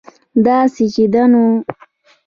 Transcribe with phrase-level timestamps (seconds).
[0.45, 1.43] داسې چې ده نو